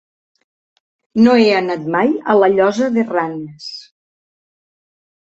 No 1.25 1.35
he 1.43 1.45
anat 1.59 1.85
mai 1.97 2.11
a 2.35 2.39
la 2.41 2.51
Llosa 2.57 2.91
de 2.99 3.07
Ranes. 3.13 3.71